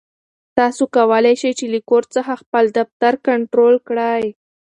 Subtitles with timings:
[0.57, 4.23] تاسو کولای شئ چې له کور څخه خپل دفتر کنټرول کړئ.